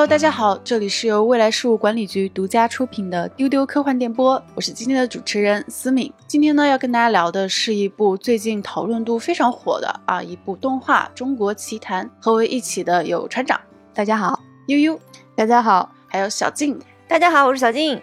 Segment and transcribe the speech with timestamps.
[0.00, 6.10] Hello，大家好，这里是由未来事务管理局独家出品的丢丢科幻电波，我是今天的主持人思敏。
[6.26, 12.06] 今天呢，要跟大家聊的是一部最近讨论度非常火的啊一部动画《中国奇谭》。
[12.18, 13.60] 和我一起的有船长，
[13.92, 14.98] 大家好；悠悠，
[15.36, 18.00] 大家好；还有小静，大家好，我是小静。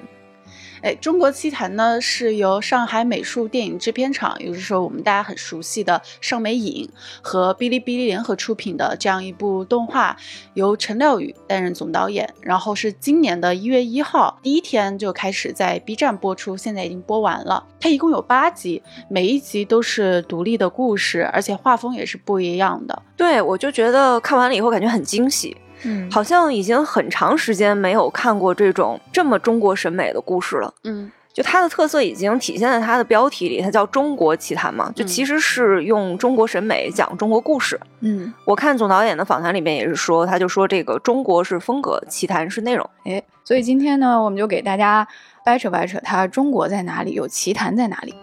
[0.81, 6.89] 哎，中国奇谭呢是由上海美术电影制片厂，也就是说我们大家很熟悉的上美影
[7.21, 10.15] 和哔哩哔哩联合出品的这样一部动画，
[10.53, 12.33] 由陈廖宇担任总导演。
[12.41, 17.65] 然后是今年的一月一号第一天就开始在 B 站播出，现在已经播完了。
[17.79, 23.03] 它一共有八集，每一集都是独立的故事，而且画风也是不一样的。
[23.15, 25.57] 对，我就觉得看完了以后感觉很惊喜。
[25.83, 30.73] 嗯，好像已经很长时间没有看过这种这么中国审美的故事了。
[30.83, 37.79] 嗯，就它的特色已经体现在它的标题里，它叫《中国奇谭》嘛，就其实是用中国审美讲中国故事。
[37.99, 42.89] 嗯，我看总导演的访谈里面也是说，他就说这个中国是风格，奇谭是内容。
[43.05, 45.07] 哎，所以今天呢，我们就给大家
[45.45, 48.15] 掰扯掰扯，它中国在哪里，有奇谭在哪里。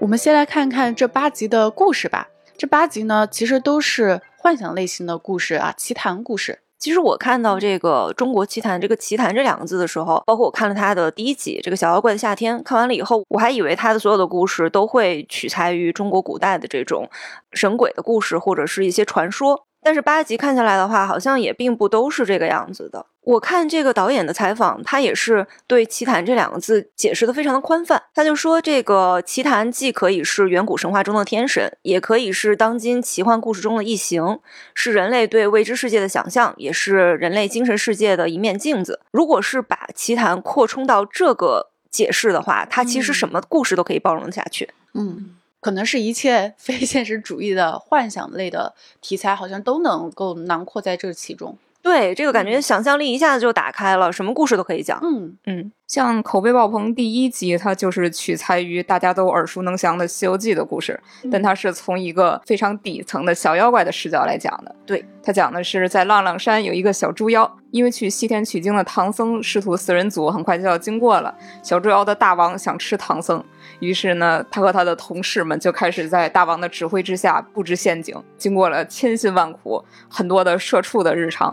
[0.00, 2.26] 我们先来看看这八集的故事吧。
[2.58, 4.20] 这八集呢，其实都是。
[4.42, 6.62] 幻想类型的故事啊，奇谈故事。
[6.76, 17.08] 其实我看到这个《中国奇谭》这个“奇谭”这两个字的时候，包括我看了他的第一集《这个小妖怪的夏天》，看完了以后，我还以为他的所有的故事都会取材于中国古代的这种
[17.52, 19.64] 神鬼的故事，或者是一些传说。
[19.82, 23.04] 但是八集看下来的话，好像也并不都是这个样子的。
[23.22, 28.02] 我看这个导演的采访，他也是对“奇谭”这两个字解释的非常的宽泛。
[28.14, 34.40] 他就说，这个奇谭既可以是远古神话中的天神，也可以是当今奇幻故事中的异形，
[34.74, 39.00] 是人类对未知世界的想象，也是人类精神世界的一面镜子。
[39.12, 44.70] 如果是把奇谭扩充到这个解释的话，它其实什么故事都可以包容下去。
[44.94, 45.36] 嗯。
[45.62, 51.56] 可能是一切 非现实主义的幻想类的题材，好像都能够囊括在这其中。
[51.80, 55.00] 对，这个感觉想象力一下子就打开了，什么故事都可以讲。
[55.02, 64.72] 嗯嗯，像口碑爆棚第一集，它就是取材于大家都耳熟能详的《西游记》的故事，但它是从一个非常底层的小妖怪的视角来讲的。
[64.86, 67.58] 对，它讲的是在浪浪山有一个小猪妖。
[67.72, 73.42] 因为去西天取经的唐僧师徒四人组很快就要经过了，小猪妖的大王想吃唐僧，
[73.82, 78.16] 于是呢，他和他的同事们就开始在大王的指挥之下布置陷阱。
[78.38, 81.52] 经过了千辛万苦，很多的社畜的日常，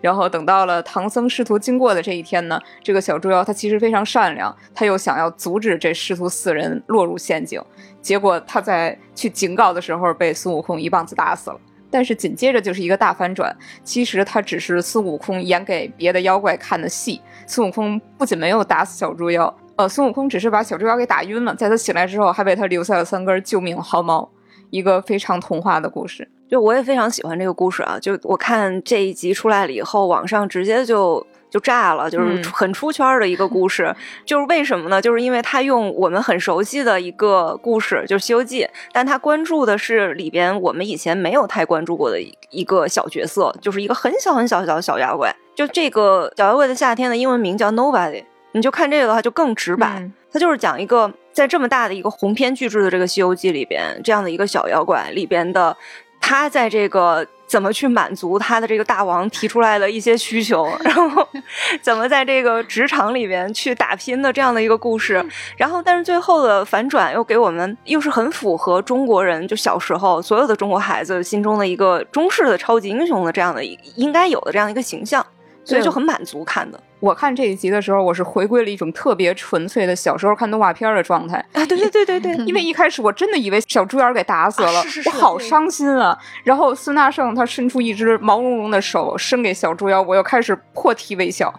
[0.00, 7.62] 然后等到了唐僧师徒经过的这一天呢，这个小猪妖他其实非常善良，他又想要阻止这师徒四人落入陷阱，
[8.02, 11.60] 结果他在去警告的时候被孙悟空一棒子打死了。
[11.90, 17.20] 但是紧接着就是一个大反转，其实他只是孙悟空演给别的妖怪看的戏。
[17.46, 24.28] 孙悟空不仅没有打死小猪妖，呃，孙悟空只是把小猪妖给打晕了，在他醒来之后，还为他留下了三根救命毫毛，
[24.70, 26.28] 一个非常童话的故事。
[26.50, 27.98] 就我也非常喜欢这个故事啊！
[28.00, 31.26] 就我看这一集出来了以后，网上直接就。
[31.50, 33.90] 就炸了，就是很出圈的一个故事。
[34.26, 35.00] 就是为什么呢？
[35.00, 45.34] 就是因为他用我们很熟悉的一个故事，就是《西游记》，但他关注的是里边我们以前没有太关注过的一个小角色，就是一个很小很小小的小妖怪。
[45.54, 48.24] 就这个小妖怪的夏天的英文名叫 Nobody。
[48.58, 50.10] 你就看这个的话，就更直白。
[50.30, 55.74] 它就是讲一个在这么大的一个鸿篇巨制的这个《西游记》里边，这样的一个小妖怪里边的，
[56.20, 57.26] 他在这个。
[57.48, 61.26] 怎么去满足他的这个大王提出来的一些需求，然后
[61.80, 65.24] 怎么在这个职场里边去打拼的这样的一个故事，
[65.56, 75.24] 然后但是最后的反转又给我们又是很符合中国人就小时候所有的中国孩子心中的一个中式的超级英雄的这样的应该有的这样一个形象，
[75.64, 76.78] 所以就很满足看的。
[77.00, 81.64] 我看这一集的时候，我是回归了一种特别纯粹的小时候看动画片的状态啊！
[81.66, 86.16] 对对对对对，因为一开始我真的以为小猪妖给打死了，我好伤心啊！
[86.44, 91.52] 然后孙大圣他伸出一只毛茸茸的手伸给小猪妖，我又开始破涕为笑，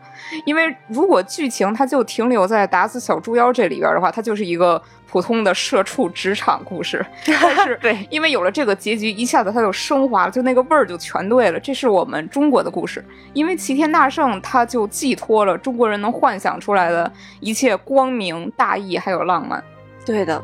[0.46, 4.82] 因为如果剧情它就停留在打死小猪妖这里边的话，它就是一个。
[5.12, 11.60] 普通的社畜职场故事， 但是对，因为有了这个结局，一下子它就升华了，就那个味儿就全对了。
[11.60, 13.04] 这是我们中国的故事，
[13.34, 19.64] 因为齐天大圣他就寄托了中国人能幻想出来的一切光明、大义还有浪漫。
[20.06, 20.44] 对的，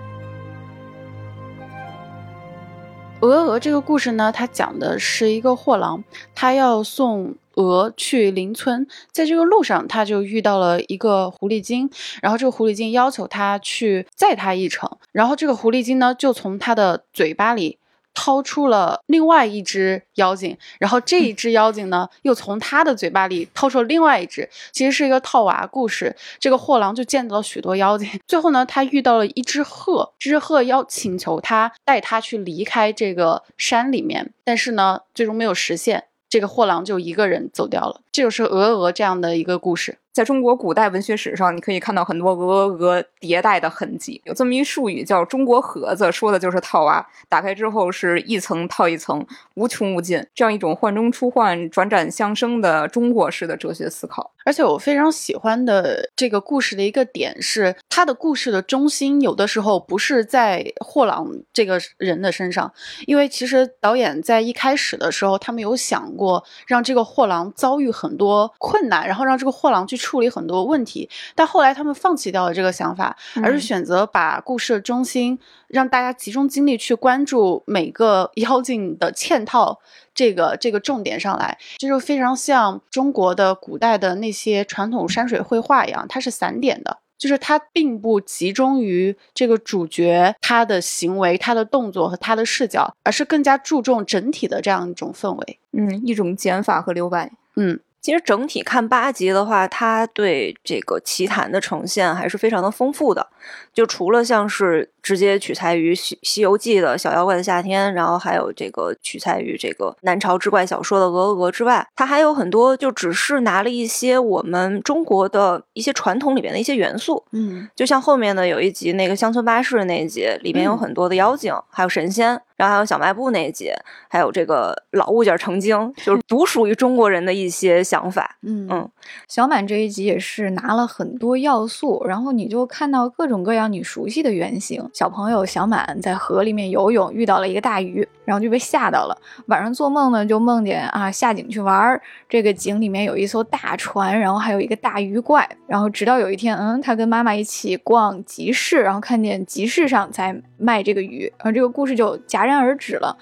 [3.21, 6.03] 鹅鹅这个故事呢，它讲的是一个货郎，
[6.33, 7.35] 他要送。
[7.57, 11.89] 鹅去邻村，在这个路上，他就遇到了一个狐狸精，
[12.21, 17.79] 然后这个狐狸精要求他去载他一程，然后这个狐狸精呢，就从他的嘴巴里
[18.15, 26.15] 掏出了另外一只妖精，然后这一只妖精呢，又从他的嘴巴里掏出了另外一只，其实是一个套娃故事。
[26.39, 36.05] 这个货郎就见到了许多妖精，最后呢，他遇到了一只鹤，这只鹤要请求他带他去离开这个山里面，但是呢，最终没有实现。
[36.27, 38.01] 这个货郎就一个人走掉了。
[38.11, 39.99] 这就是鹅鹅这样的一个故事。
[40.15, 44.21] 在中国古代文学史上，你可以看到很多鹅鹅鹅迭代的痕迹。
[44.23, 47.05] 有这么一术语叫“中国盒子”，说的就是套娃。
[47.27, 54.31] 打开之后是一层套一层，无穷无尽，这样一种换中出换、转转相生的中国式的哲学思考。
[54.45, 62.71] 而且我非常喜欢的这个故事的一个点是，它的故事的中心有的时候不是在货郎这个人的身上，
[63.05, 70.04] 因为其实导演在一开始的时候，他们有想过让这个货郎遭遇很多困难，然后让这个货郎去。
[70.05, 79.79] 处理很多问题，但后来他们放弃掉了这个想法，而是选择把故事的中心让大家集中精力去关注每个 妖精的嵌套
[80.13, 97.79] 这个这个重点上来，这就非常像中国的古代的那些传统山水绘画一样，它是散点的，就是它并不集中于这个主角他的行为、他的动作和他的视角，而是更加注重整体的这样一种氛围，嗯，一种减法和留白，嗯。
[98.05, 103.27] 其实整体看八集的话，它对这个奇谈的呈现还是非常的丰富的。
[103.73, 117.23] 就除了像是直接取材于《西西游记》的小妖怪的夏天，然后还有这个取材于这个南朝志怪小说的鹅鹅之外，它还有很多就只是拿了一些我们中国的一些传统里面的一些元素。
[117.31, 122.39] 嗯，就像后面的有一集那个乡村巴士那一集，里面有很多的妖精，还有神仙。
[122.57, 123.69] 然后还有小卖部那一集，
[124.07, 128.37] 还有这个老物件成精，就是独属于中国人的一些想法。
[128.41, 128.89] 嗯嗯，
[129.29, 134.89] 小满这一集也是拿了很多要素，然后你就看到各种各样你熟悉的原型。
[134.93, 139.17] 小朋友小满在河里面游泳，遇到了一个大鱼，然后就被吓到了。
[139.45, 145.47] 晚上做梦呢，就梦见啊下井去玩儿，这个井里面有一艘大船，然后还有一个大鱼怪。
[145.67, 152.15] 然后直到有一天，嗯，他跟妈妈一起逛集市，然后看见集市上在卖这个鱼，然后这个故事就。
[152.27, 153.15] 戛然而止了，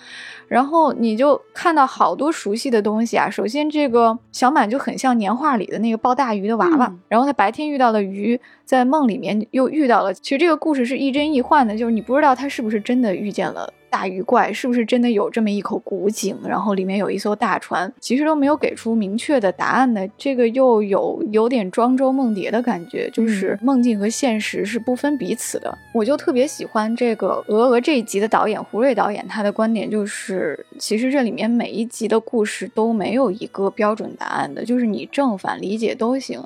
[0.48, 3.30] 然后你就看到好多熟悉的东西啊。
[3.30, 10.14] 首先，这个小满就很像年画里的那个抱大鱼的娃娃，然后他白天遇到的鱼，在梦里面又遇到了。
[10.14, 13.72] 其实这个故事是亦真亦幻的，就是你不知道他是不是真的遇见了。
[13.94, 16.36] 大鱼怪是不是真的有这么一口古井？
[16.48, 20.10] 然后里面有一艘大船，其实都没有给出明确的答案的。
[20.18, 25.78] 这个又有有点庄周梦蝶的感觉，就是梦境和现实是不分彼此的。
[25.94, 36.44] 我就特别喜欢这个《鹅鹅》这一集的导演胡瑞导演，他的观点就是，其实这里面每一集的故事都没有一个标准答案的，就是你正反理解都行。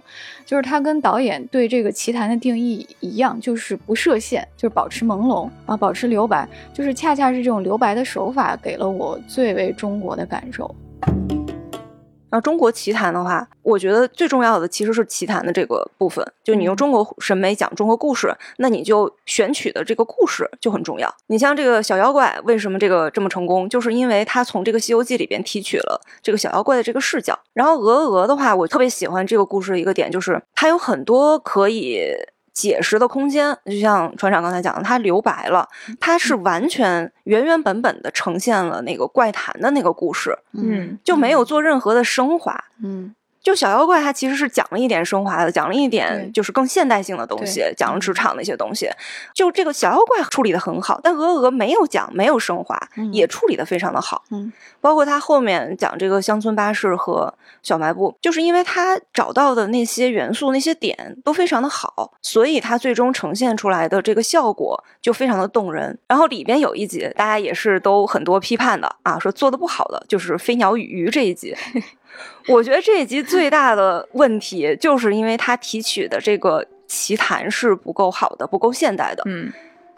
[0.47, 7.37] 就是他跟导演对这个奇谈的定义一样，就是不设限，就是保持朦胧啊，保持留白，就是恰恰是。
[7.37, 10.75] 这种留白的手法给了我最为中国的感受。
[12.29, 16.25] 那中国奇谈的话，我觉得最重要的其实是奇谈的这个部分。
[16.43, 21.13] 就你用中国审美讲中国故事，那你就选取的这个故事就很重要。
[21.27, 23.67] 你像这个小妖怪，为什么这个这么成功？
[23.69, 27.37] 就是因为他从这个《西游记》里边提取了这个小妖怪的这个视角。
[27.53, 32.11] 然后鹅鹅的话，我特别喜欢这个故事的一个点，就是它有很多可以。
[32.57, 35.67] 解释的空间，就像船长刚才讲的，他留白了，
[35.99, 43.13] 他是完全原原本本的呈现了那个怪谈的那个故事，嗯，就没有做任何的升华，嗯。
[43.47, 48.89] 就小妖怪，它其实是讲了一点升华的，讲了一点就是更现代性的东西，讲了职场的一些东西。
[49.33, 52.77] 就这个小妖怪处理的很好，但鹅鹅没有讲，没有升华，
[53.13, 54.21] 也处理的非常的好。
[54.31, 57.33] 嗯，包括他后面讲这个乡村巴士和
[57.63, 65.97] 小卖部，就是因为他找到的那些元素、那些点都非常的好，所以他最终呈现出来的这个效果就非常的动人。
[66.05, 71.55] 然后里边有一集，大家也是都很多批判的啊，说做的不好的就是飞鸟与鱼这一集。
[72.47, 79.21] 我觉得这一集最大的问题，就是因为他提取的这个奇谈是不够好的，不够现代的。
[79.25, 79.51] 嗯，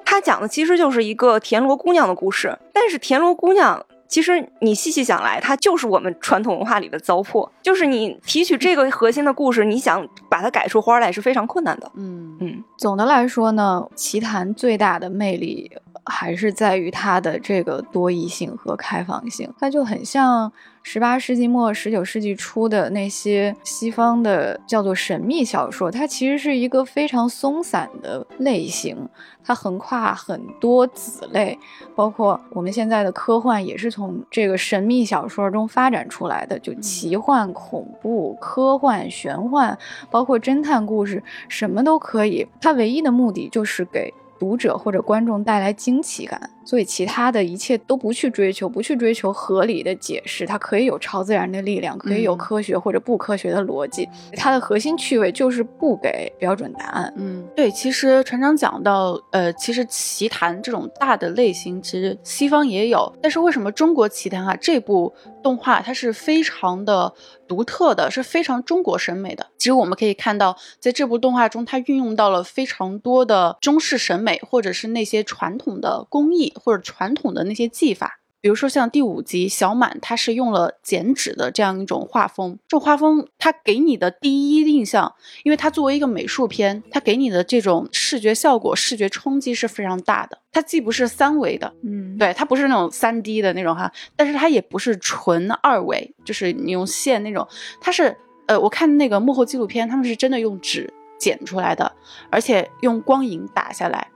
[0.03, 7.47] 他讲的其实就是一个田螺姑娘的故事，但是田螺姑娘其实你细细想来，它就是我们传统文化里的糟粕。
[7.61, 11.91] 就是你提取这个核心的故事，你想把它改出花来是非常困难的。
[11.93, 15.71] 嗯嗯，总的来说呢，奇谈最大的魅力
[16.05, 20.51] 还是在于它的这个多义性和开放性，它就很像。
[20.81, 29.07] 十八世纪末、十九世纪初的那些西方的叫做神秘小说，它其实是一个非常松散的类型，
[29.43, 31.57] 它横跨很多子类，
[31.95, 39.77] 包括我们现在的科幻也是从这个神秘小说中发展出来的，就奇幻、恐怖、科幻、玄幻，
[40.09, 42.48] 包括侦探故事，什么都可以。
[42.59, 46.50] 它唯一的目的就是给读者或者观众带来惊奇感。
[46.69, 57.11] 所以其他的一切都不去追求，不去追求合理的解释，它可以有超自然的力量，可以有嗯科学或者不科学的逻辑，它的核心趣味就是不给标准答案。
[57.17, 65.11] 嗯，对，其实船长讲到，呃，其实奇谭这种大的类型，其实西方也有，但是为什么中国奇谭啊这部
[65.41, 67.11] 动画它是非常的
[67.47, 69.47] 独特的，是非常中国审美的。
[69.57, 78.19] 其实我们可以看到，在这部动画中，它运用到了非常多的中式审美，或者是那些传统的工艺或者传统的那些技法。
[78.41, 85.13] 比如说像第五集小满，他是用了剪纸的这样一种画风，这种画风它给你的第一印象，
[85.43, 90.37] 因为它作为一个美术片，它给你的这种视觉效果、视觉冲击是非常大的。
[90.53, 97.45] 它既不是三维的，嗯，对，它不是那种三 D 的那种哈，但是它也不是纯二维，就是你用线那种，
[97.81, 98.15] 它是
[98.47, 101.91] 呃，我看那个幕后纪录片，他们是真的用纸剪出来的，
[102.29, 104.07] 而且用光影打下来，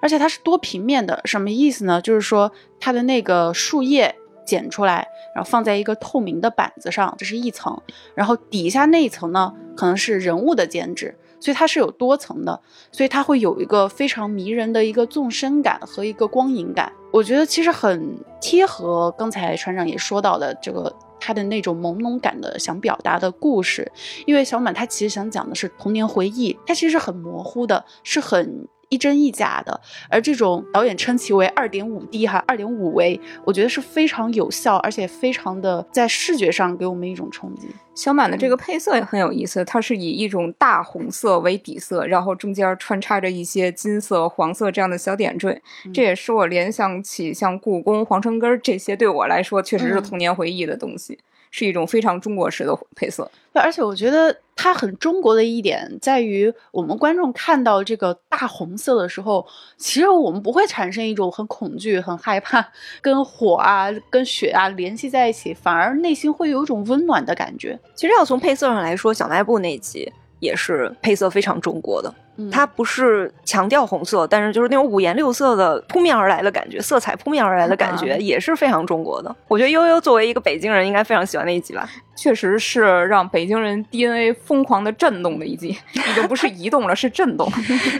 [0.00, 2.00] 而且它是多平面的，什么意思呢？
[2.00, 7.80] 就是说它的那个树叶剪出来，然后放在一个透明的板子上，这是一层，
[8.14, 11.16] 然后底下那一层呢，可能是人物的剪纸。
[11.42, 12.60] 所以它是有多层的，
[12.92, 16.92] 所以它会有一个非常迷人的一个纵深感和一个光影感。
[17.10, 23.90] 我觉得其实很贴合刚才船长也说到的这个他的那种朦胧感的想表达的故事，
[24.26, 28.68] 因为小满他其实想讲的是童年回忆，它其实是很模糊的，是很。
[28.90, 29.80] 一真一假的，
[30.10, 37.68] 而这种导演称其为二点五 D 哈，二点五维，我觉得是非常有效，而且非常的在视觉上给我们一种冲击。
[37.94, 45.62] 小满的这个配色也很有意思，它是以一种大红色为底色，然后中间穿插着一些金色、黄色这样的小点缀，
[45.94, 50.02] 这也是我联想起像故宫、皇城根儿这些，对我来说确实是嗯。
[50.02, 51.18] 童年回忆的东西，
[51.50, 53.30] 是一种非常中国式的配色。
[53.52, 59.44] 对，而且我觉得它很中国的一点在于，我们观众看到这个大红色的时候，
[59.76, 62.64] 其实我们不会产生一种很恐惧、很害怕，
[63.02, 67.76] 跟火啊、跟血啊联系在一起，反而内心会有一种温暖的感觉。
[67.96, 72.12] 其实要从配色上来说，小卖部那集也是配色非常中国的。
[72.36, 79.34] 嗯它不是强调红色，但是就是那种五颜六色的扑面而来的感觉，色彩扑面而来的感觉，啊也是非常中国的。
[79.46, 81.86] 我觉得悠悠作为一个北京人，应该非常喜欢那一集吧。
[82.16, 87.46] 确实是让北京人 DNA 疯狂的震动的一集， 已经不是移动了，是震动。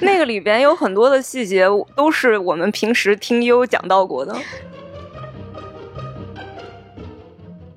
[0.01, 4.35] 那个里边有很多的细节，都是我们平时听悠悠讲到过的。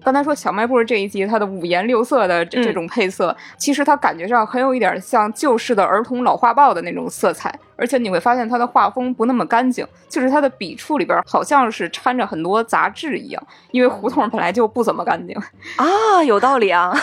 [0.03, 13.41] 刚才说小卖部这一集，它的五颜六色的这嗯这种配色，其实它感觉上很有一点像旧式的儿童老画报的那种色彩，而且你会发现它的画风不那么干净，就是它的笔触里边好像是掺着很多杂质一样，
[13.71, 15.35] 因为胡同本来就不怎么干净。
[15.77, 16.93] 啊，有道理啊！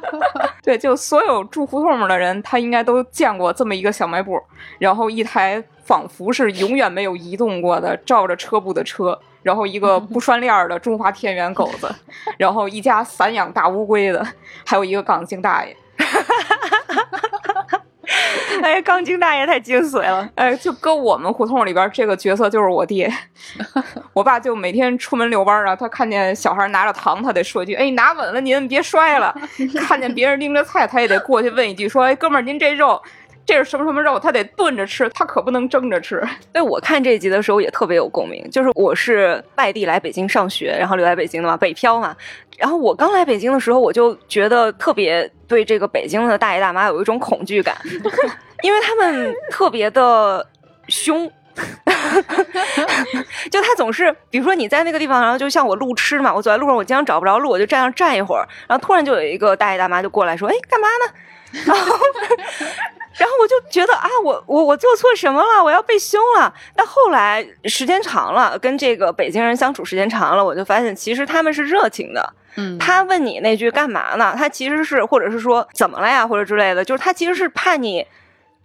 [0.62, 4.40] 对，就所有住胡同的人，他应该都见过这么一个小卖部，
[4.78, 11.94] 然后一台仿佛是永远没有移动过的照着车布的车，然后一个不拴链儿的中华田园狗子，
[12.38, 14.26] 然后一家散养大乌龟的，
[14.64, 15.76] 还有一个钢筋大爷。
[18.62, 20.28] 哎，钢筋大爷太精髓了。
[20.34, 23.12] 哎，就搁我们胡同里边，这个角色就是我爹。
[24.12, 29.32] 我爸就每天出门遛弯儿啊，他看见小孩拿着糖，他得说一句：“哎，拿稳了您，别摔了。”
[29.86, 33.00] 看见别人拎着菜，他也得过去问一句：“说，哎，哥们儿，您这肉
[33.48, 34.18] 这是什么什么肉？
[34.20, 36.22] 他得炖着吃，他可不能蒸着吃。
[36.52, 42.14] 对，我看这集的时候也特别有共鸣，就是我是外地来北京上学，然后留在北京的嘛，北漂嘛。
[42.58, 47.74] 然后我刚来北京的时候，我就觉得特别对这个北京的大爷大妈有一种恐惧感，
[48.62, 50.46] 因为他们特别的
[50.88, 51.32] 凶。
[53.50, 61.12] 就他总是，比如说你在那个地方，然后就像我路痴嘛，我走在路上，我经常找不着路，我就站上站一会儿，然后突然就有一个大爷大妈就过来说：“哎，干嘛呢？”
[61.52, 61.98] 然后，
[63.18, 65.62] 然后我就觉得啊，我我我做错什么了？
[65.62, 66.52] 我要被凶了。
[66.76, 72.34] 但后来时间长了，跟这个北京人相处时间长了，我就发现其实他们是热情的。
[72.56, 74.34] 嗯，他问你那句干嘛呢？
[74.36, 78.06] 他其实是或者是说怎么了呀，或者之类的，就是他其实是怕你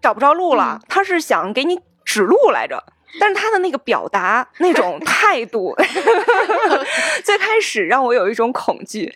[0.02, 2.84] 找不着路了，他是想给你指路来着。
[3.20, 5.76] 但是他的那个表达那种态度，
[7.24, 9.14] 最开始让我有一种恐惧。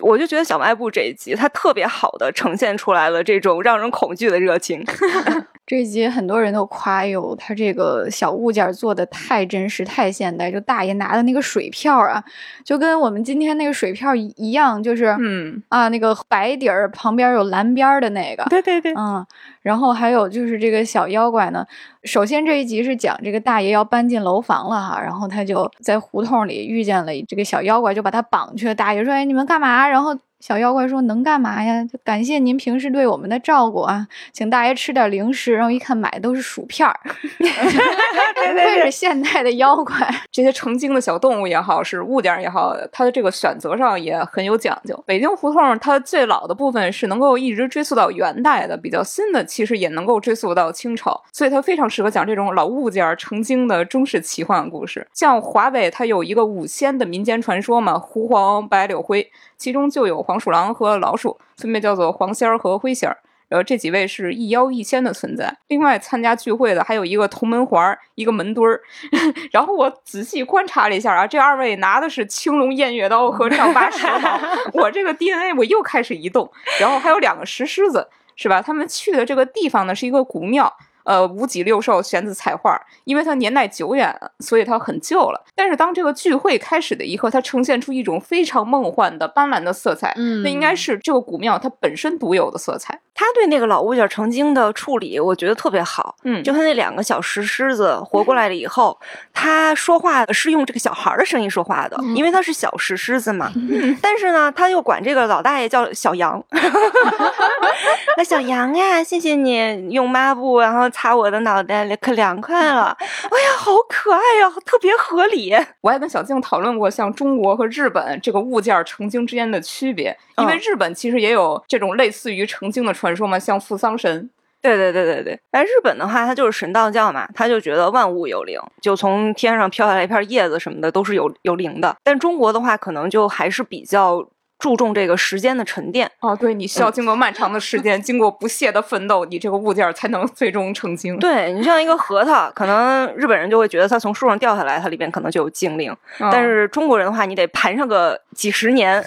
[0.00, 4.84] 我就觉得小卖部这一集，它特别好的呈现出来了这种让人恐惧的热情。
[5.66, 10.50] 这一集很多人都夸哟，他这个小物件做的太真实、太现代。
[10.50, 12.24] 就大爷拿的那个水票啊，
[12.64, 19.24] 就跟我们今天那个水票一一样，就是嗯，啊，那个白底儿旁边有蓝边儿的那个，对对对，嗯，
[19.62, 21.64] 然后还有就是这个小妖怪呢。
[22.02, 28.74] 首先这一集是讲这个大爷要搬进楼房了哈，然后他就在胡同里遇见了这个小妖怪，就把他绑去了。
[28.74, 31.84] 大爷说：“哎，你们干嘛？”然后小妖怪说：“能干嘛呀？
[31.84, 39.94] 就感谢您平时对我们的照顾啊，请大爷吃点零食。”然后一看买的都是薯片儿， 不愧是现代的妖怪。
[40.32, 44.98] 这些成精的小动物也好，是物件也好，它的这个选择上也很有讲究。
[45.06, 55.06] 北京胡同它最老的部分是能够一直追溯到元代的，比较新的其实也能够追溯到清朝，所以它非常适合讲这种老物件成精的中式奇幻故事。
[55.12, 59.30] 像华北，它有一个五仙的民间传说嘛，狐黄白柳灰。
[59.60, 63.18] 其中就有黄鼠狼和老鼠，分别叫做黄仙儿和灰仙儿。
[63.50, 65.54] 呃，这几位是一妖一仙的存在。
[65.68, 68.80] 另外参加聚会的还有一个铜门环儿，一个门墩儿。
[69.52, 74.40] 然后我仔细观察了一下啊，这二位拿的是青龙偃月刀和丈八蛇矛。
[74.72, 76.50] 我这个 DNA 我又开始移动。
[76.80, 78.62] 然后还有两个石狮子，是吧？
[78.62, 80.72] 他们去的这个地方呢是一个古庙。
[81.04, 85.44] 呃，五脊六兽玄子彩画，因为它年代久远，所以它很旧了。
[85.54, 93.00] 但是当这个聚会开始的一刻，它呈现出一种非常梦幻的斑斓的色彩，嗯，那应该是这个古庙它本身独有的色彩。
[93.20, 96.16] 他对那个老物件成精的处理，我觉得特别好。
[96.24, 98.98] 嗯，就他那两个小石狮子活过来了以后，
[99.34, 103.52] 他说话是用这个小孩的声音说话的，因为他是小石狮子嘛。
[104.00, 106.42] 但是呢，他又管这个老大爷叫小羊。
[108.16, 112.96] 那小羊呀，谢谢你用抹布然后擦我的脑袋，可凉快了。
[112.98, 115.54] 哎呀，好可爱呀，特别合理。
[115.82, 123.09] 我还跟小静讨论过，像中国和日本这个物件成精之间的区别，因为日本其实也有这种类似于成精的传。
[123.14, 125.40] 说嘛，像扶桑神，对对对对对。
[125.50, 131.96] 哎日本的话，他就是神道教嘛，他就觉得万物有灵，就从天上飘下来一片叶子什么的都是有有灵的。
[132.02, 134.28] 但中国的话，可能就还是比较。
[134.60, 141.18] 注重这个时间的沉淀哦，对你需要经过漫长的时间，经过不懈的奋斗，你这个物件才能最终成精。
[141.18, 149.02] 对你像一个核桃，可能日本人就会觉得它从树上掉下来，它里边可能就有精灵，但是中国人的话，你得盘上个几十年，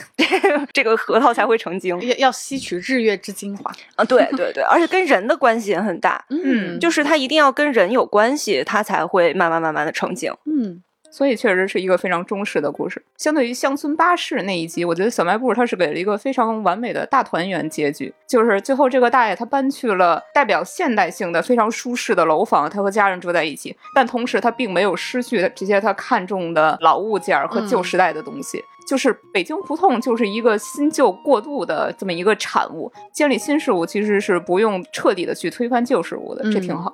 [0.73, 1.97] 这个核桃才会成精。
[2.01, 4.03] 要要吸取日月之精华啊！
[4.03, 10.81] 对对对，而且跟人的关系也很大，嗯，就是它一定要跟人有关系，它才会慢慢慢慢的成精，嗯。
[11.13, 12.99] 所以确实是一个非常忠实的故事。
[13.17, 28.59] 相对于乡村巴士那一集，我觉得小卖部它是给了一个非常完美的大团圆结局，就是最后这个大爷他搬去了代表现代性的非常舒适的楼房，他和家人住在一起，但同时他并没有失去这些他看重的老物件和旧时代的东西。
[28.87, 36.91] 就是北京胡同就是一个新旧过渡的这么一个产物，建立新事物其实是不用彻底的去推翻旧事物的，这挺好。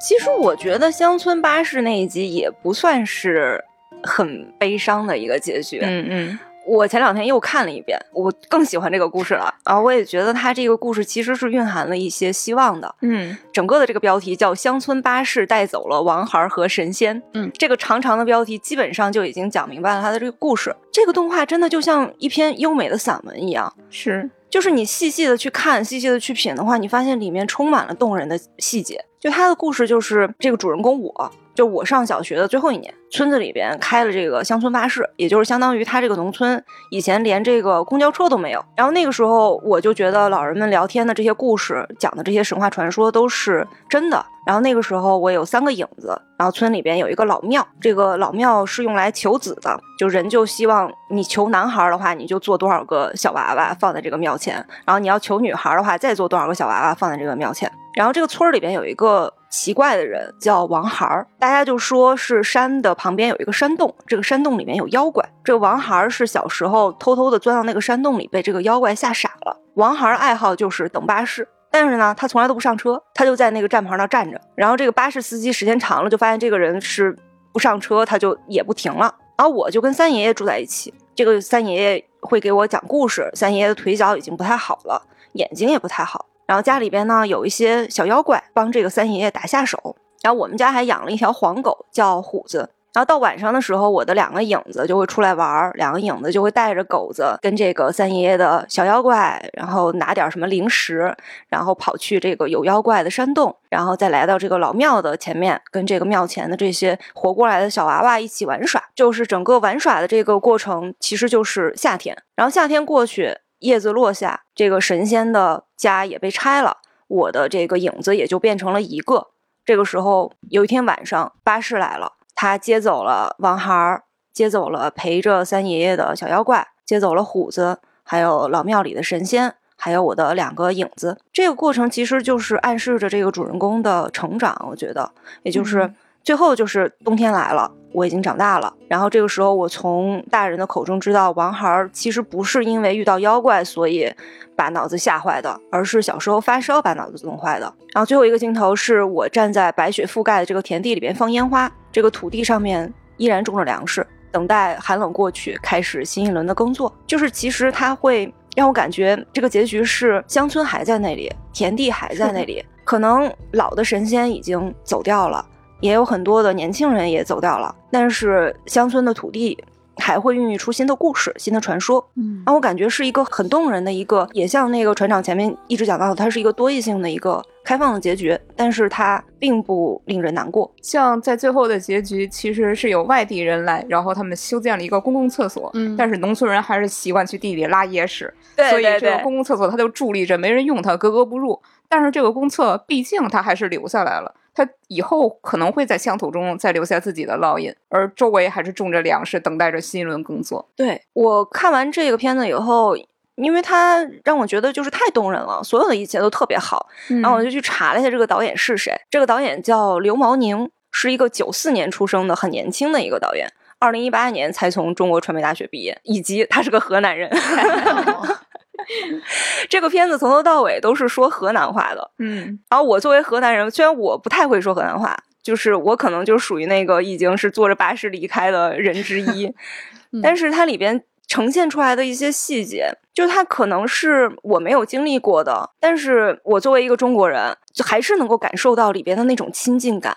[0.00, 3.62] 其实我觉得乡村巴士那一集也不算是
[4.02, 5.78] 很悲伤的一个结局。
[5.82, 9.54] 嗯嗯，我前两天又看了一遍，我更喜欢这个故事了。
[9.66, 12.94] 然后我也觉得它这个故事其实是蕴含了一些希望的。
[13.02, 17.20] 嗯，整个的这个标题叫《乡村巴士带走了王孩和神仙》。
[17.34, 20.74] 嗯，这个长长的标题基本上就已经讲明白了它的这个故事。
[20.90, 23.70] 这个动画真的就像一篇优美的散文一样。
[23.90, 24.30] 是。
[24.48, 29.04] 就是你细细的去看，细细的去品的话，你发现里面充满了动人的细节。
[29.20, 31.32] 就他的故事，就是这个主人公我。
[31.60, 38.64] 就我上小学的最后一年，村子里边开了这个乡村巴士，也就是相当于他这个农村以前连这个公交车都没有。
[38.74, 44.24] 然后那个时候，我就觉得老人们聊天的这些故事，讲的这些神话传说都是真的。
[44.46, 46.18] 然后那个时候，我有三个影子。
[46.38, 54.54] 然后村里边有一个老庙，这个老庙是用来求子的，就人就希望你求男孩的话，你就做多少个小娃娃放在这个庙前；
[54.86, 57.70] 然后你要求女孩的话，再做多少个小娃娃放在这个庙前。
[57.92, 59.30] 然后这个村里边有一个。
[59.50, 65.28] 奇怪的人叫王孩儿，大家就说是山的旁边有一个山洞，这个山洞里面有妖怪。
[65.42, 69.56] 这个王孩儿是小时候偷偷的钻到那个山洞里，被这个妖怪吓傻了。
[69.74, 74.40] 王孩儿爱好就是等巴士，但是呢，他从来都不上车，他就在那个站牌那站着。
[74.54, 77.16] 然后这个巴士司机时间长了，就发现这个人是
[77.52, 79.12] 不上车，他就也不停了。
[79.36, 83.28] 然后我就跟三爷爷住在一起，这个三爷爷会给我讲故事。
[83.34, 86.26] 三爷爷的腿脚已经不太好了，眼睛也不太好。
[86.50, 92.68] 然后家里边呢有一些小妖怪帮这个三爷爷打下手，然后我们家还养了一条黄狗叫虎子。
[92.92, 101.14] 然后到晚上的时候，我的两个影子就会出来玩，两个影子就会带着狗子跟这个三爷爷的小妖怪，然后拿点什么零食，
[101.46, 108.82] 然后跑去这个有妖怪的山洞，然后再来到这个老庙的前面，跟这个庙前的这些活过来的小娃娃一起玩耍。
[108.96, 112.20] 就是整个玩耍的这个过程，其实就是夏天。
[112.34, 113.38] 然后夏天过去。
[113.60, 119.28] 叶子落下，这个神仙的家也被拆了，我的这个影子也就变成了一个。
[119.64, 131.20] 这个时候，有一天晚上，巴士来了，他接走了王孩儿，接走了陪着三爷爷的小妖怪，接走了虎子，还有老庙里的神仙，还有我的两个影子。
[131.32, 135.92] 这个过程其实就是暗示着这个主人公的成长，我觉得，也就是
[136.24, 138.72] 最后就是冬天来了，我已经长大了。
[138.88, 144.12] 然后这个时候，我从大人的口中知道，王孩其实不是因为遇到妖怪所以
[144.56, 147.72] 把脑子吓坏的，而是小时候发烧把脑子弄坏的。
[147.92, 156.92] 然后最后一个镜头是我站在白雪覆盖的这个田地里边放烟花，这个土地上面依然种着粮食，等待寒冷过去，开始新一轮的耕作。
[157.06, 165.44] 就是其实它会让我感觉这个结局是乡村还在那里，田地还在那里， 可能老的神仙已经走掉了。
[165.80, 169.56] 也有很多的年轻人也走掉了，但是乡村的土地
[169.96, 172.06] 还会孕育出新的故事、新的传说。
[172.16, 180.70] 嗯，让我感觉是一个很动人的一个，也像那个船长前面一直讲到的，它是一个多义性的一个开放的结局，但是它并不令人难过。
[180.80, 191.60] 像在最后的结局，其实是有外地人来，然后他们修建了一个公共厕所，嗯但是农村人还是习惯去地里拉野屎，对所以这个公共厕所它就伫立着，没人用它，格格不入。
[191.90, 200.68] 但是这个公厕毕竟它还是留下来了，它以后可能会在乡土中再留下自己的烙印，而周围还是种着粮食，等待着新一轮耕作。
[200.76, 202.94] 对我看完这个片子以后，
[203.36, 206.86] 因为他让我觉得就是太动人了，所有的一切都特别好，
[207.22, 208.94] 然后我就去查了一下这个导演是谁。
[209.08, 217.30] 这个导演叫刘毛宁，是一个九四年出生的很年轻的一个导演，二零一八年才从中国传媒大学毕业，以及他是个河南人。
[219.68, 222.10] 这个片子从头到尾都是说河南话的。
[222.18, 229.52] 嗯，然后我作为河南人，虽然我不太会说河南话，就是我可能就属于那个已经是坐着巴士离开的人之一，
[230.22, 240.16] 但是它里边呈现出来的一些细节，就它可能是我没有经历过的，但是我作为一个中国人，就还是能够感受到里边的那种亲近感。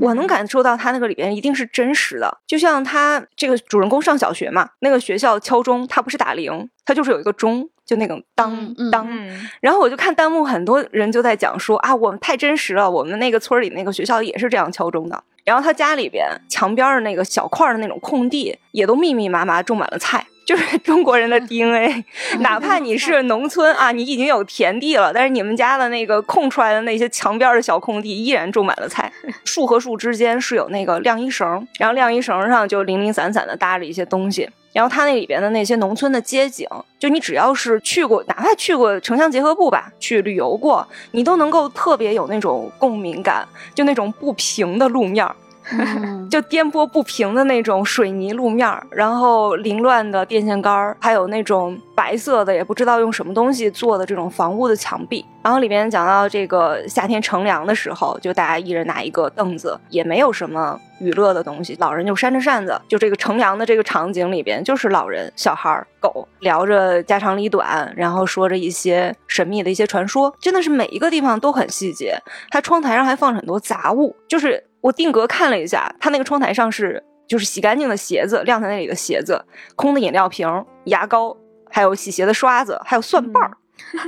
[0.00, 9.06] 我能感受到他那个里边一定是真实的，就像他这个主人公上小学嘛，那个学校敲钟，他不是打铃，他就是有一个钟，就那种当当。
[9.08, 15.24] 嗯然后我就看弹幕，很多人就在讲说啊，我们太真实了，我们那个村里那个学校也是这样敲钟的。
[15.44, 22.04] 然后他家里边墙边的那个小块的那种空地，也都密密麻麻种满了菜，就是 中国人的 DNA。
[22.40, 29.12] 哪怕你是农村啊，你已经有田地了，但是你们家的那个空出来的那些墙边的小空地，依然种满了菜。
[29.44, 34.48] 树和树之间是有那个晾衣绳，然后晾衣绳上就零零散散的搭着一些东西。
[34.72, 36.66] 然后它那里边的那些农村的街景，
[36.98, 45.36] 就你只要是去过，哪怕去过城乡结合部吧，去旅游过，你都能够特别有那种共鸣感，就那种不平的路面儿，
[46.30, 55.24] 就颠簸不平的那种水泥路面儿，然后凌乱的电线杆儿，还有那种白色的也不知道用什么东西做的这种房屋的墙壁。
[55.42, 72.16] 然后里面讲到这个夏天乘凉的时候，就大家一人拿一个凳子，也没有什么娱乐的东西，老人就扇着扇子，就这个乘凉的这个场景里边，就是老人、小孩、狗聊着家长里短，然后说着一些神秘的一些传说，真的是每一个地方都很细节。
[72.50, 79.42] 它窗台上还放着很多杂物，就是我定格看了一下，他那个窗台上是就是洗干净的鞋子晾在那里的鞋子，
[79.74, 80.46] 空的饮料瓶、
[80.84, 81.34] 牙膏，
[81.70, 83.56] 还有洗鞋的刷子，还有蒜瓣儿，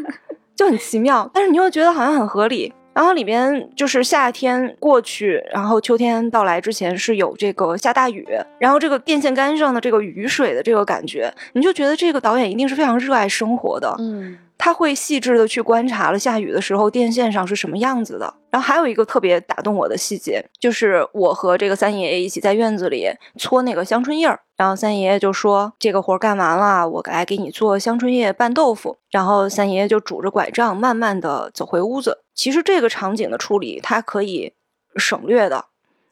[0.55, 1.31] 就很奇妙。
[1.33, 2.75] 但是你又觉得好像很合理。
[2.93, 8.25] 然后里边就是夏天过去，然后秋天到来之前是有这个下大雨，
[8.61, 13.93] 然后这个电线杆上的这个雨水的这个感觉，你就觉得这个导演一定是非常热爱生活的。
[13.99, 18.35] 嗯他会细致的去观察了下雨的时候电线上是什么样子的。
[18.51, 28.97] 然后还有一个特别打动我的细节，就是我和这个三爷爷一起在院子里搓那个香椿叶儿，然后三爷爷就说这个活儿干完了，我来给你做香椿叶拌豆腐。
[29.11, 32.23] 然后三爷爷就拄着拐杖，慢慢的走回屋子。
[32.35, 34.53] 其实这个场景的处理，它可以
[34.97, 35.65] 省略的，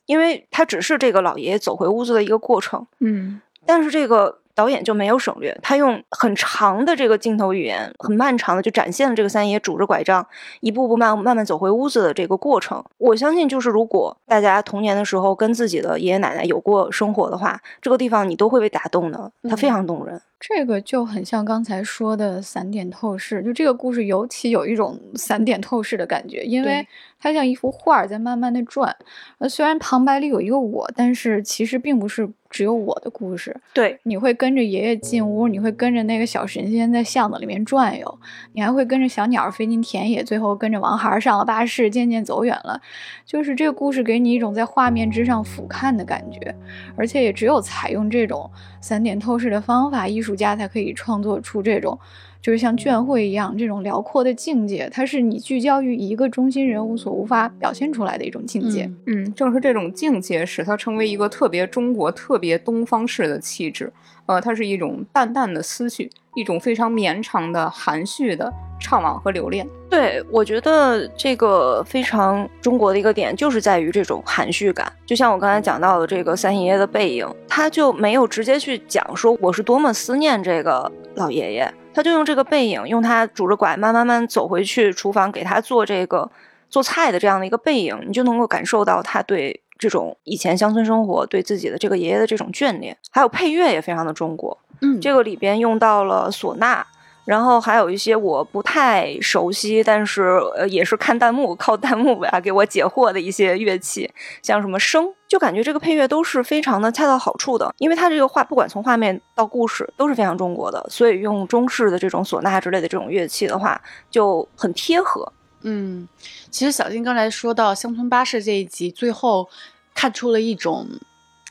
[0.06, 2.86] 因为它只是这个老爷爷走回屋子的一个过程。
[2.98, 10.26] 嗯但是这个导演就没有省略，他用很长的这个镜头语言，很漫长的就展现了这个三爷拄着拐杖，
[10.60, 12.84] 一步步慢慢慢走回屋子的这个过程。
[12.98, 20.20] 我相信，就是如果大家童年的时候跟自己的爷爷奶奶有过生活的话，这个地方你都会被打动的，它非常动人。
[20.44, 26.84] 这个就很像刚才说的散点透视，就这个故事尤其有一种散点透视的感觉，因为
[27.20, 28.96] 它像一幅画在慢慢的转。
[29.38, 33.56] 呃，虽然旁白里有一个我，但是其实并不是只有我的故事。
[33.72, 38.18] 对，你会跟着爷爷进屋，你会跟着那个小神仙在巷子里面转悠，
[38.54, 42.80] 你还会跟着小鸟飞进田野，最后跟着王孩儿上了巴士，渐渐走远了。
[43.24, 46.52] 就是这个故事给你一种在画面之上俯瞰的感觉，
[46.96, 48.50] 而且也只有采用这种
[48.80, 51.98] 散点透视的方法，艺术家才可以创作出这种
[52.42, 58.82] 就是像卷会一样这种辽阔的境界，它是你聚焦于一个中心人物所无法表现出来的一种境界。
[59.06, 63.92] 嗯嗯，正是这种境界使它成为一个特别中国、特别东方式的气质。
[64.26, 69.66] 呃，它是一种淡淡的思绪，一种非常绵长的含蓄的怅惘和留恋。
[69.90, 74.90] 对，我觉得这个非常中国的一个点，就是在于这种含蓄感。
[75.04, 86.30] 就像我刚才讲到的这个三爷爷的背影，他就没有直接去讲说我是多么思念这个老爷爷，他就用这个背影，用他拄着拐慢慢慢走回去厨房给他做这个
[86.68, 92.96] 做菜的这样的一个背影，你就能够感受到他对这种以前乡村生活对自己的这个爷爷的这种眷恋。
[93.10, 96.86] 还有配乐也非常的中国，嗯，这个里边用到了唢呐。
[97.24, 100.22] 然后还有一些我不太熟悉，但是
[100.56, 104.10] 呃也是看弹幕靠弹幕吧给我解惑的一些乐器，
[104.42, 113.80] 像什么笙，就感觉这个配乐都是非常的恰到好处的，因为它这个画不管从画面到故事都是非常中国的，所以用中式的这种唢呐之类的这种乐器的话
[114.10, 115.32] 就很贴合。
[115.62, 116.08] 嗯，
[116.50, 119.48] 其实小金刚才说到乡村巴士这一集，最后
[119.94, 120.88] 看出了一种。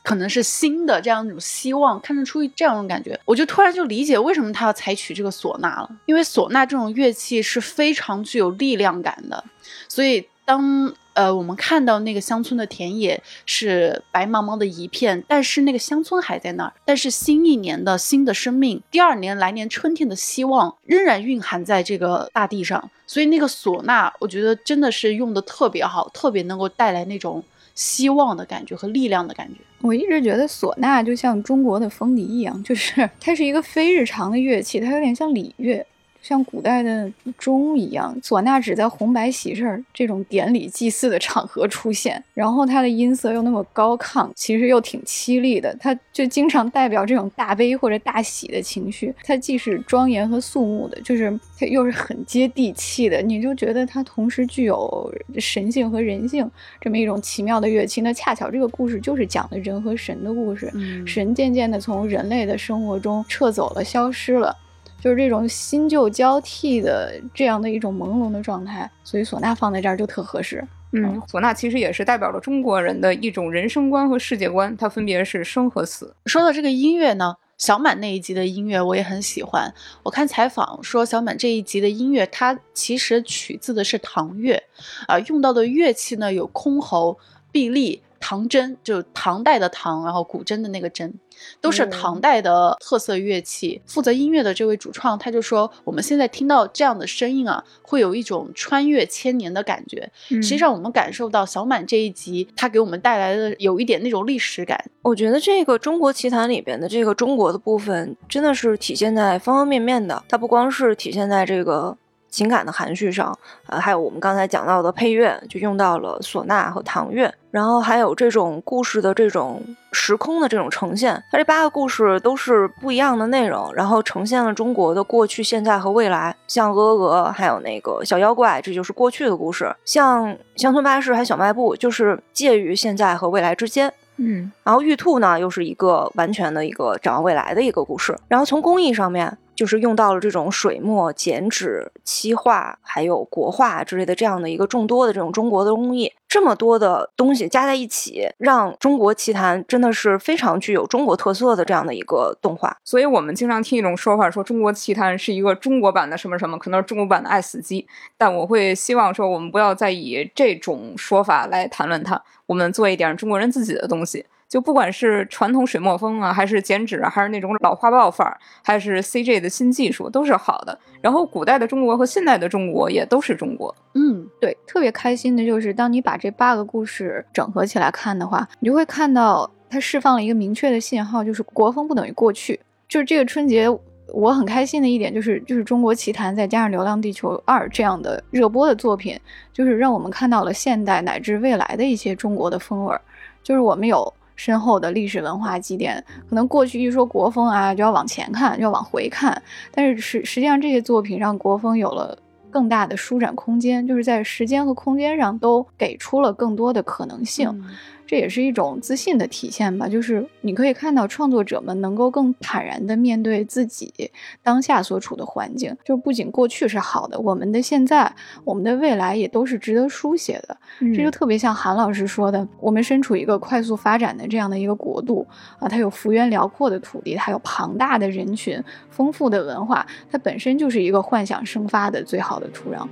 [0.02, 9.44] 可能是新的这样一种希望，看得出这样一种感觉，我就突然就理解为什么他要采取这个唢呐了，因为唢呐这种乐器是非常具有力量感的，
[9.88, 29.60] 所以当呃我们看到那个乡村的田野是白茫茫的一片，但是那个乡村还在那儿，但是新一年的新的生命，第二年来年春天的希望仍然蕴含在这个大地上，所以那个唢呐，我觉得真的是用的特别好，特别能够带来那种希望的感觉和力量的感觉。
[29.80, 35.84] 我一直觉得唢呐就像中国的风笛一样，就是 它是一个非日常的乐器，它有点像礼乐。
[36.22, 49.12] 像古代的钟一样，唢呐只在红白喜事儿这种典礼祭祀的场合出现，然后它的音色又那么高亢，其实又挺凄厉的，它就经常代表这种大悲或者大喜的情绪。
[49.24, 56.48] 它既是庄严和肃穆的，就是它又是很接地气的，你就觉得它同时具有神性和人性
[56.80, 58.00] 这么一种奇妙的乐器。
[58.00, 64.56] 那恰巧这个故事就是讲的人和神的故事，嗯神渐渐的从人类的生活中撤走了，消失了。
[65.02, 70.64] 就是这种新旧交替的这样的一种朦胧的状态，所以唢呐放在这儿就特合适。
[70.92, 76.14] 嗯，唢呐其实也是代表了中国人的一种人生观和世界观，它分别是生和死。
[76.26, 79.74] 说到这个音乐呢，小满那一集的音乐我也很喜欢。
[80.04, 84.62] 我看采访说，小满这一集的音乐，它其实取自的是唐乐，
[85.08, 87.16] 啊、用到的乐器呢有箜篌、
[87.50, 91.12] 碧丽、唐筝，就唐代的唐，然后古筝的那个筝，
[91.60, 93.82] 都是唐代的特色乐器。
[93.84, 100.08] 负责音乐的这位主创他就说，我们现在听到这样的声音啊，会有一种穿越千年的感觉。
[100.28, 104.82] 实际上，我们感受到小满这一集，它给我们带来的有一点那种历史感。
[105.02, 110.22] 我觉得这个中国奇谭里边的这个中国的部分，真的是体现在方方面面的。
[110.28, 111.96] 它不光是体现在这个
[112.32, 121.22] 情感的含蓄上，呃，还有我们刚才讲到的配乐，就用到了唢呐和唐乐，然后还有这种故事的这种时空的这种呈现。
[121.30, 126.34] 它这八个故事都是不一样的内容，然后呈现了中国的过去、现在和未来。
[126.48, 133.92] 像鹅鹅鹅，还有那个小妖怪，这就是过去的故事；像乡村巴士还有小卖部，就是介于现在和未来之间。
[134.16, 138.16] 嗯然后玉兔呢，又是一个完全的一个展望未来的一个故事。
[138.28, 146.12] 然后从工艺上面，就是用到了这种水墨、剪纸、漆画，还有国画之类的这样的一个众多的这种中国的工艺。
[146.28, 152.74] 这么多的东西加在一起，让中国奇谭真的是非常具有中国特色的这样的一个动画。
[152.82, 157.86] 所以我们经常听一种说法，说中国奇谭是一个中国版的什么什么，可能是中国版的爱死机。
[158.16, 164.24] 但我会希望说，我们不要再以这种说法来谈论它，我们做一点中国人自己的东西。
[164.52, 170.78] 就不管是传统水墨风啊，还是剪纸啊，还是那种老画报范儿，还是 CG 的新技术，都是好的。
[171.00, 173.74] 然后古代的中国和现代的中国也都是中国。
[173.94, 182.60] 嗯，对，特别开心的就是，当你把这八个故事整合起来看的话，你就会看到它释放了一个明确的信号，就是国风不等于过去。
[182.86, 183.66] 就是这个春节，
[184.08, 189.18] 我很开心的一点就是，就是《中国奇谭》再加上《流浪地球二》这样的热播的作品，
[189.50, 193.00] 就是让我们看到了现代乃至未来的一些中国的风味儿。
[193.42, 199.42] 就是我们有深厚的历史文化积淀，可能过去一说国风啊，就要往前看，就要往回看，
[199.72, 202.18] 但是实实际上这些作品让国风有了。
[202.50, 207.48] 更大的舒展空间，就是在时间和空间上都给出了更多的可能性。
[207.48, 207.70] 嗯
[208.12, 209.88] 这也是一种自信的体现吧。
[209.88, 214.10] 就是你可以看到创作者们能够更坦然地面对自己
[214.42, 220.54] 当下所处的环境，就不仅过去是好的，我们的现在、我们的未来也都是值得书写的。
[220.94, 225.26] 这就特别像韩老师说的，我们身处一个快速发展的这样的一个国度
[225.58, 232.86] 啊，它有幅员辽阔的土地，它有庞大的人群、丰富的文化，它本身就是一个幻想生发的最好的土壤。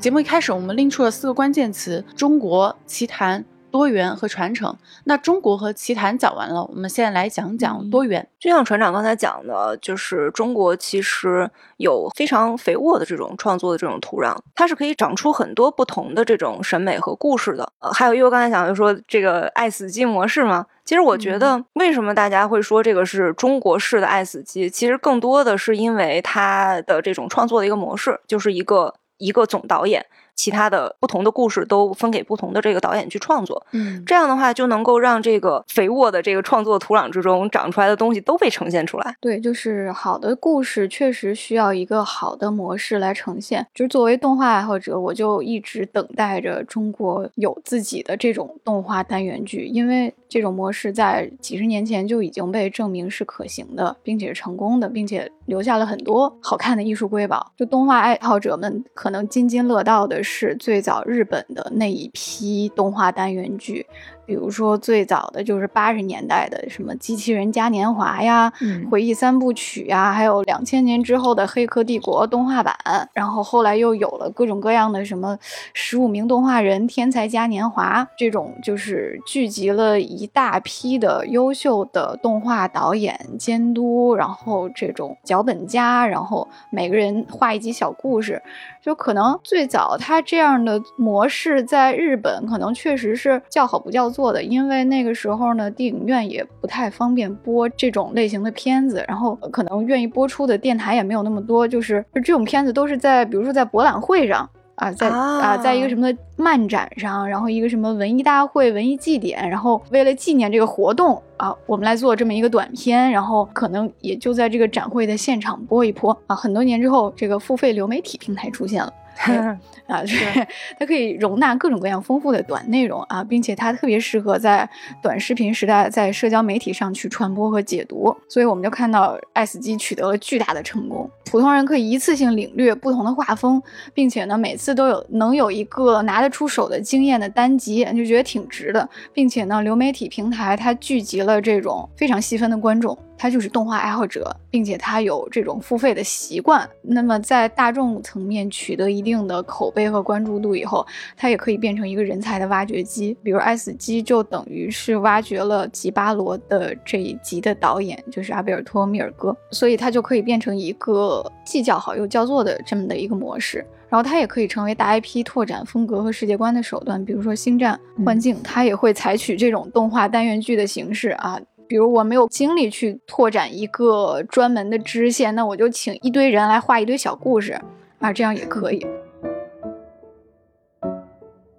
[0.00, 4.74] 节目一开始，我们拎出了四个关键词：中国、奇谭、多元和传承。
[5.04, 8.26] 那中国和奇谭讲完了，我们现在来讲讲多元。
[8.38, 17.70] 就像船长刚才讲的，就是中国其实有非常肥沃的这种创作的这种土壤，它是可以长出很多不同的这种审美和故事的。
[17.80, 28.94] 呃，还有，因为我刚才讲就说这个爱死机模式嘛，其实我觉得为什么大家会说这个是中国式的爱死机，其实更多的是因为它的这种创作的一个模式，就是一个。
[29.20, 30.04] 一个总导演。
[30.36, 39.14] 其他的不同的故事都分给不同的这个导演去创作，嗯，这样的话就能够让这个肥沃的这个创作土壤之中长出来的东西都被呈现出来。
[39.20, 43.66] 对，就是好的故事确实需要一个好的模式来呈现。
[43.74, 57.52] 就是作为动画爱好者，我就一直等待着中国有自己的这种动画单元剧，因为这种模式在几十年前就已经被证明是可行的，并且是成功的，并且留下了很多好看的艺术瑰宝。
[57.56, 63.84] 就动画爱好者们可能津津乐道的是最早日本的那一批动画单元剧。
[64.30, 68.52] 比如说最早的就是八十年代的什么机器人嘉年华呀、
[68.88, 72.72] 回忆三部曲呀，还有两千年之后的黑客帝国动画版，
[73.12, 75.36] 然后后来又有了各种各样的什么
[75.74, 88.40] 十五名动画人天才嘉年华这种，就是聚集了一大批的优秀的动画导演、监督，然后这种脚本家，然后每个人画一集小故事，
[88.82, 94.32] 就可能最早他这样的模式在日本可能确实是叫好不叫座。
[94.32, 104.48] 的，因为那个时候呢，电影院也不太方便播这种类型的片子，然后可能愿意播出的电台也没有那么多，就是就这种片子都是在，比如说在博览会上
[104.80, 116.34] 啊，在啊，在一个什么漫展上，然后一个什么文艺大会、文艺祭典，然后为了纪念这个活动啊，我们来做这么一个短片，然后可能也就在这个展会的现场播一播啊。
[116.34, 118.90] 很多年之后，这个付费流媒体平台出现了。
[119.86, 120.24] 啊，就是
[120.78, 124.68] 它可以容纳各种各样丰富的短内容啊，并且它特别适合在
[125.02, 128.16] 短视频时代，在社交媒体上去传播和解读。
[128.28, 133.60] 所以我们就看到 S 机取得了巨大的成功，普通人可以一次性领略不同的画风，
[133.92, 138.88] 并且呢，每次都有能有一个拿得出手的经验的单集，就觉得挺值的。
[139.12, 142.96] 并且呢，流媒体平台它聚集了这种非常细分的观众。
[143.20, 146.66] 他就是动画爱好者，并且他有这种付费的习惯。
[146.80, 150.86] 那么在大众层面取得一定的口碑和关注度以后，
[151.18, 153.14] 他也可以变成一个人才的挖掘机。
[153.22, 163.62] 比如 S 机就等于是挖掘了吉巴罗的这一集的导演，就是阿贝尔托·米尔戈，所以他就可以变成一个既叫好又叫座的这么的一个模式。
[163.90, 167.04] 然后它也可以成为大 IP 拓展风格和世界观的手段。
[167.04, 171.40] 比如说《星战：幻境》，它也会采取这种动画单元剧的形式啊。
[171.70, 177.52] 比如我没有精力去拓展一个专门的支线，那我就请一堆人来画一堆小故事
[178.00, 178.84] 啊，这样也可以。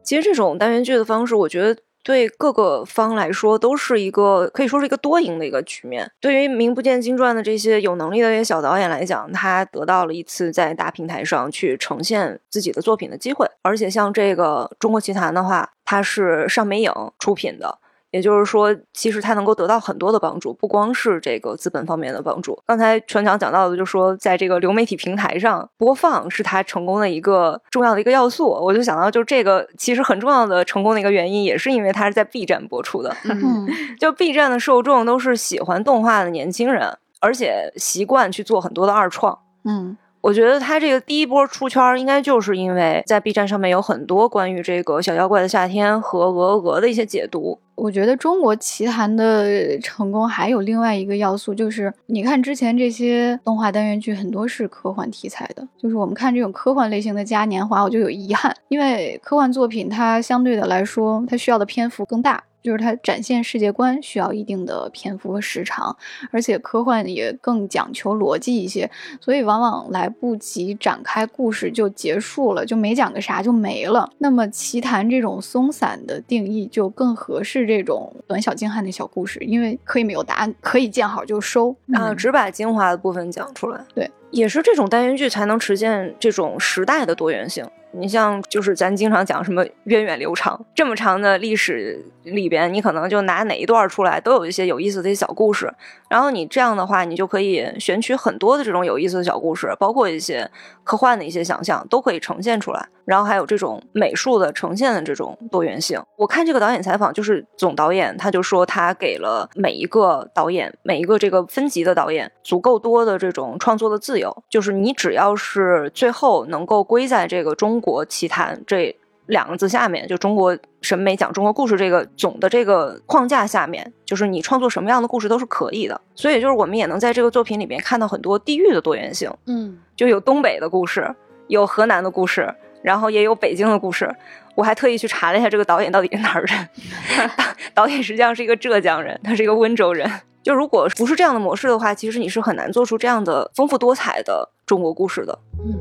[0.03, 6.11] 其实这种单元剧的方式，我觉得对各个方来说都是一个可以说是一个多赢的一个局面。
[6.19, 13.49] 对于名不见经传的这些有能力的这些小导演来讲，他得到了一次在大平台上去呈现自己的作品的机会。
[13.61, 17.77] 而且像这个《中国奇谭》的话，它是上美影出品的。
[18.11, 22.61] 也就是说，其实他能够得到很多的帮助，不光是这个资本方面的帮助。
[22.65, 28.49] 刚才船长讲到的，就说在这个流媒体平台上播放是他成功的一个重要的一个要素。
[28.49, 33.15] 我就想到，就这个其实很重要的成功的一个原因，也是因为它是在 B 站播出的。
[33.23, 33.67] 嗯，
[33.99, 39.39] 就 B 站的受众都是喜欢动画的年轻人，而且习惯去做很多的二创。
[39.63, 39.97] 嗯。
[40.21, 47.59] 我觉得他这个第一波出圈，应该就是因为在 B 站上面有很多关于这个《小妖怪的夏天》和《鹅鹅鹅》的一些解读。
[47.73, 62.43] 我觉得中国奇谭的成功还有另外一个要素，就是你看之前这些动画单元剧很多是科幻题材的，就是我们看这种科幻类型的嘉年华，我就有遗憾，因为科幻作品它相对的来说，它需要的篇幅更大。
[62.61, 65.95] 就是它展现世界观需要一定的篇幅和时长，
[66.31, 74.09] 而且科幻也更讲求逻辑一些，所以往往来不及展开故事就结束了，就没讲个啥就没了。
[74.19, 83.83] 那么奇谈这种松散的定义就更合适这种短小精悍的小故事，因为可以没有答案，可以见好就收啊，只把精华的部分讲出来。
[83.93, 87.65] 对，也是这种单元剧才能实现这种时代的多元性。
[87.93, 95.69] 你像就是咱经常讲什么源远流长，这么长的历史里边，你可能就拿哪一段出来，都有一些有意思的小故事。
[96.07, 100.49] 然后你这样的话，你就可以选取很多的这种有意思的小故事，包括一些
[100.85, 102.87] 科幻的一些想象，都可以呈现出来。
[103.03, 106.01] 然后还有这种美术的呈现的这种多元性。
[106.15, 118.95] 我看这个导演采访，就是总导演他就说，他给了每一个导演，每一个这个分级的导演足够多的这种创作的自由，就是你只要是最后能够归在这个中国奇谭这
[119.27, 125.99] 两个字下面，就中国审美讲中国故事这个总的这个框架下面，就是你创作什么样的故事都是可以的。
[126.15, 131.15] 所以就是我们也能在这个作品里面看到很多地域的多元性，嗯，就有东北的故事，
[131.47, 132.53] 有河南的故事。
[132.81, 134.13] 然后也有北京的故事，
[134.55, 136.69] 我还特意去查了一下这个导演到底是哪儿人。
[137.73, 140.09] 导演实际上是一个浙江人，他是一个温州人。
[140.43, 145.37] 就如果不是这样的模式的话，其实你是很难做出这样的丰富多彩的中国故事的。
[145.63, 145.77] 嗯。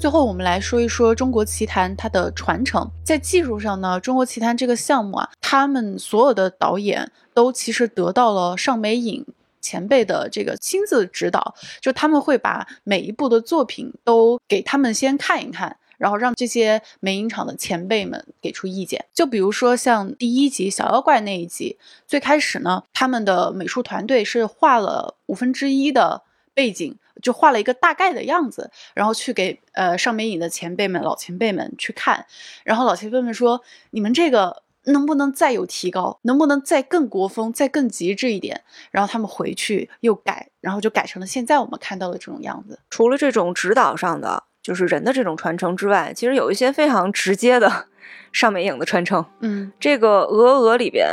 [0.00, 2.88] 最后，我们来说一说中国奇谭它的传承。
[3.04, 9.24] 在技术上呢，中国奇谭这个项目啊，他们所有的导演都其实得到了上美影。
[9.68, 19.04] 前辈的这个亲自指导，就他们会把每一部的作品都给他们先看一看，然后让这些美影厂的前辈们给出意见。
[19.12, 26.22] 就比如说像第一集小妖怪那一集，最开始呢，他们的美术团队是画了五分之一的
[26.54, 32.24] 背景，就画了一个大概的样子，然后去给呃上美影的前辈们、老前辈们去看，
[32.64, 33.60] 然后老前辈们说
[33.92, 34.62] ：“你们这个。”
[34.92, 36.18] 能不能再有提高？
[36.22, 38.62] 能不能再更国风、再更极致一点？
[38.90, 42.78] 然后他们回去又改，然后就改成了现在我们看到的这种样子。
[42.90, 47.86] 除了这种指导上的，就是人的这种传承之外，其实有一些非常直接的
[48.32, 49.24] 上美影的传承。
[49.40, 51.08] 嗯，这个《鹅鹅》里边，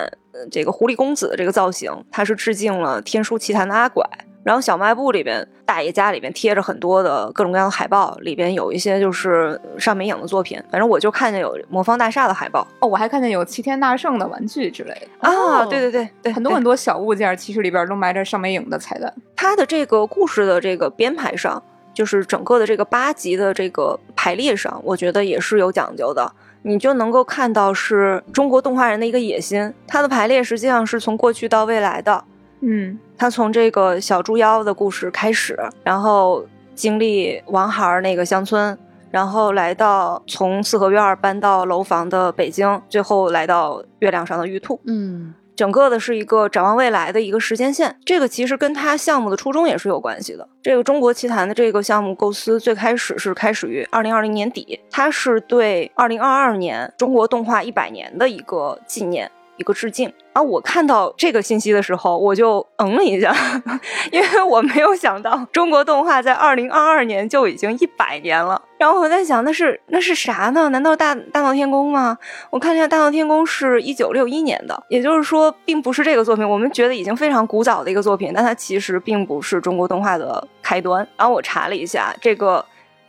[0.52, 4.08] 这个狐狸公子的这个造型，它是致敬了《天书奇谭》的阿拐。
[4.44, 10.62] 然后小卖部里边，大爷家里边贴着很多的各种各样的海报，里边有一些就是上美影的作品。
[10.70, 15.66] 反正我就看见有魔方大厦的海报哦，我还看见有齐天大圣的玩具之类的啊。
[15.66, 19.12] 对对对对，很多很多小物件，其实里边都埋着上美影的彩蛋。
[19.36, 26.32] 它的这个故事的这个编排上，就是整个的这个八集的这个排列上，我觉得也是有讲究的。
[26.68, 29.72] 你就能够看到是中国动画人的一个野心。
[29.88, 32.24] 它的排列实际上是从过去到未来的。
[32.62, 33.00] 嗯。
[33.18, 38.78] 他从这个小猪妖的故事开始，然后经历王孩儿那个乡村，
[39.10, 44.82] 然后来到从四合院搬到楼房的北京，最后来到月亮上的玉兔。
[44.86, 47.96] 嗯，整个的是一个展望未来的一个时间线。
[48.06, 50.48] 这个其实跟它项目的初衷也是有关系的。
[50.62, 59.32] 这个中国奇谭的这个项目构思最开始是开始于二零二零年底，它是对二零二二年中国动画一百年的一个纪念。
[59.58, 60.42] 一个致敬啊！
[60.42, 63.34] 我看到这个信息的时候，我就嗯了一下，
[64.12, 68.62] 因为我没有想到中国动画在二零二二年就已经一百年了。
[68.78, 70.68] 然后我在想，那是那是啥呢？
[70.70, 72.18] 难道大大闹天宫吗？
[72.50, 76.48] 我看一下，大闹天宫是一九六一年的，也就是说，并不是这个作品。
[76.48, 81.08] 我们觉得已经非常古早的一个作品，但它其实并不是中国动画的开端。
[81.18, 82.64] 然后我查了一下，这个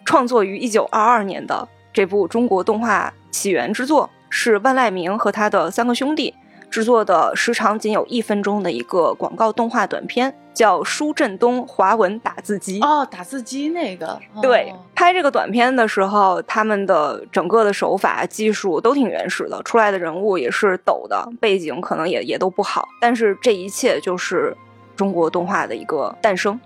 [0.05, 4.09] 创作于一九二二年的这部中国动画起源之作。
[4.29, 6.35] 是万籁鸣和他的三个兄弟
[6.71, 12.81] 制作的，时长仅有一分钟的一个广告动画短片，叫《舒振东华文打字机》。
[12.85, 14.19] 哦，打字机那个。
[14.43, 24.55] 对，拍这个短片的时候，他们的整个的手法技术都挺原始的，出来的人物也是抖的，背景可能也也都不好，但是这一切就是
[24.97, 26.59] 中国动画的一个诞生。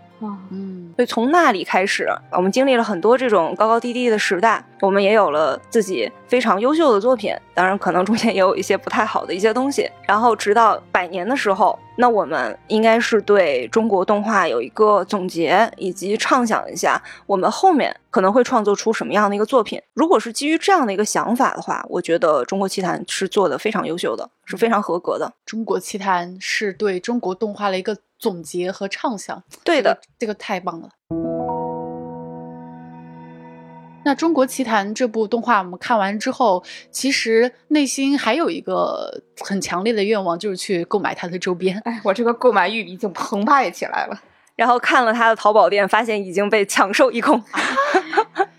[0.51, 7.35] 嗯，所以从那里开始，我们经历了很多这种高高低低的时代，我们也有了自己非常优秀的作品。
[7.55, 9.89] 当然，可能中间也有一些不太好的一些东西。
[10.07, 19.81] 然后，直到百年的时候，那我们应该是对中国动画有一个总结，以及畅想一下我们后面可能会创作出什么样的一个作品。
[19.95, 25.33] 如果是基于这样的一个想法的话，我觉得中国奇谭是做的非常优秀的，是非常合格的。
[25.45, 27.97] 中国奇谭是对中国动画的一个。
[28.21, 30.91] 总结和畅想，对的，这个太棒了。
[34.05, 41.79] 那《中国奇谭》这部动画我们看完之后，其实内心还有一个很强烈的愿望，就是去购买它的周边。
[41.85, 44.21] 哎，我这个购买欲已经澎湃起来了。
[44.57, 47.43] 然后看了他的淘宝店，发现已经被抢售一空，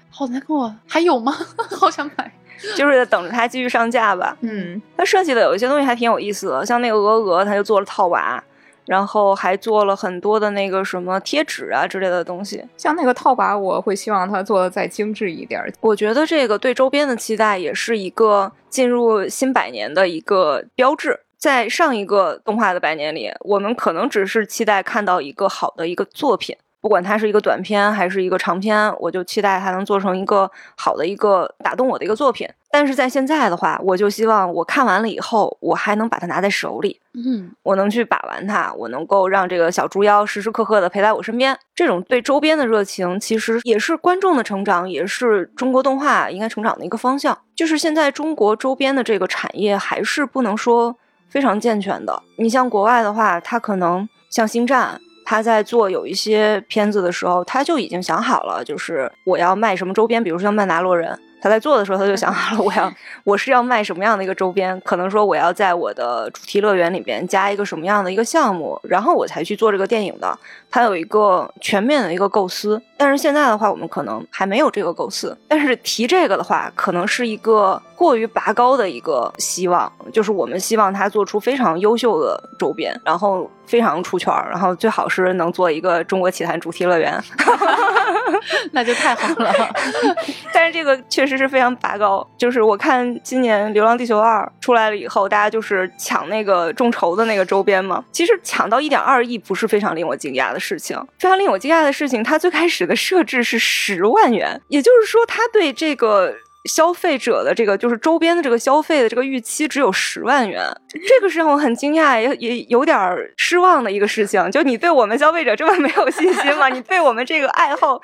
[0.09, 0.75] 好难过。
[0.87, 1.31] 还有吗？
[1.77, 2.31] 好想买，
[2.75, 4.35] 就是在等着它继续上架吧。
[4.41, 8.43] 嗯，它设计的有一些东西还挺有意思的，像那个鹅鹅，它就做了套娃。
[8.91, 15.63] 然后还做了很多的那个什么贴纸啊之类的东西，像那个套娃，我会希望它做的再精致一点。
[15.79, 21.17] 我觉得这个对周边的期待也是一个进入新百年的一个标志。
[21.37, 32.49] 在上一个动画的百年里，我们可能只是期待看到一个好的一个作品，不管它是一个短片还是一个长片，我就期待它能做成一个好的一个打动我的一个作品。
[32.71, 41.55] 但是在现在的话，我就希望我看完了以后，我还能把它拿在手里，嗯，我能去把玩它，我能够让这个小猪妖时时刻刻的陪在我身边。
[41.75, 47.37] 这种对周边的热情，其实也是观众的成长，也是中国动画应该成长的一个方向。
[47.55, 50.95] 就是现在中国周边的这个产业还是不能说
[51.27, 52.23] 非常健全的。
[52.37, 54.99] 你像国外的话，它可能像星战。
[55.31, 61.17] 他在做有一些片子的时候，他就已经想好了，就是我要卖什么周边，比如说像曼达洛人。
[61.41, 64.79] 他在做的时候，他就想好了，我要我是要卖什么样的一个周边？
[64.81, 70.37] 可能说我要在我的主题乐园里边加一个什么样的一个项目，然后我才去做这个电影的。
[70.69, 72.79] 他有一个全面的一个构思。
[72.95, 75.35] 但是现在的话，我们可能还没有这个构思。
[75.47, 87.23] 但是提这个的话，可能是一个过于拔高的一个希望，就是我们希望他做出非常优秀的周边，然后非常出圈，然后最好是能做一个中国奇谭主题乐园。
[88.73, 89.53] 那就太好了。
[90.51, 92.27] 但是这个确实是非常拔高。
[92.37, 98.03] 就是我看今年《流浪地球二》出来了以后，大家就是抢那个众筹的那个周边嘛。
[98.11, 100.97] 其实抢到一点二亿不是非常令我惊讶的事情。
[101.19, 106.33] 非常令我惊讶的事情，它最开始的设置是十万元，也就是说，他对这个
[106.65, 110.63] 消费者的这个就是周边的这个消费的这个预期只有十万元。
[111.07, 112.97] 这个是让我很惊讶，也也有点
[113.37, 114.51] 失望的一个事情。
[114.51, 116.69] 就你对我们消费者这么没有信心吗？
[116.69, 118.01] 你对我们这个爱好？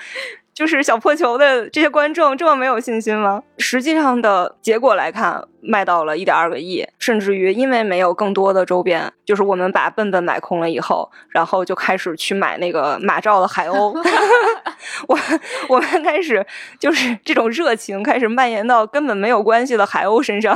[0.57, 3.43] 就是小破球的这些观众这么没有信心吗？
[3.59, 13.95] 实际上的结果来看，卖到了一点二个亿，甚至于因为没有更多的周边，就是我们把笨笨买空了以后，然后就开始去买那个马照的海鸥，
[15.07, 15.19] 我
[15.69, 16.43] 我们开始
[16.79, 20.55] 就是这种热情开始蔓延到根本没有关系的海鸥身上，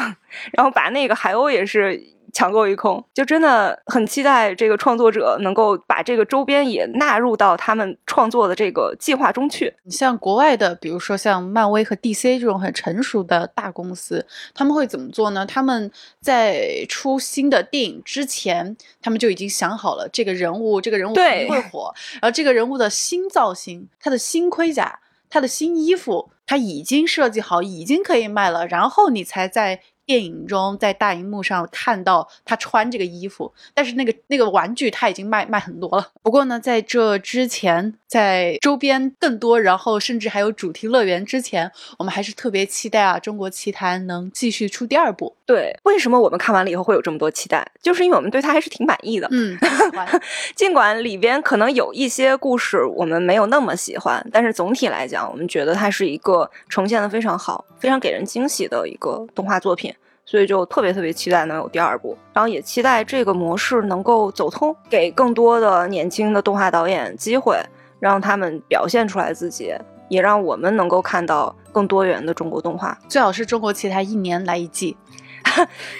[0.53, 2.01] 然后把那个海鸥也是。
[2.33, 9.73] 抢购一空，就真的很期待这个创作者能够把这个周边也纳入到他们创作的这个计划中去。
[9.83, 15.45] 你像国外的，比如说像漫威和 DC 这种很成熟的大公司，他们会怎么做呢？
[15.45, 29.81] 他们在出新的电影之前，他们就已经想好了这个人物，这个人物肯定会火，然后这个人物的新造型、他的新盔甲、他的新衣服，他已经设计好，已经可以卖了，然后你才在。
[30.11, 36.05] 电影中在大荧幕上看到他穿这个衣服，但是那个那个玩具他已经卖卖很多了。
[36.21, 45.33] 不过呢，在这之前，在周边更多，然后甚至还有主题乐园之前，我们还是特别期待啊，中国奇谭能继续出第二部。
[45.45, 47.65] 对，为什么我们看完了以后会有这么多期待？
[47.81, 49.29] 就是因为我们对他还是挺满意的。
[49.31, 49.57] 嗯，
[50.57, 59.93] 尽管里边可能有一些故事我们没有那么喜欢，但是总体来讲，我们觉得它是一个呈现的非常好、非常给人惊喜的一个动画作品。
[60.25, 67.57] 所以就特别特别期待能有第二部，然后也期待这个模式能够走通，给更多的年轻的动画导演机会，
[67.99, 69.73] 让他们表现出来自己，
[70.07, 72.97] 也让我们能够看到更多元的中国动画。
[73.07, 74.95] 最好是中国奇谭一年来一季。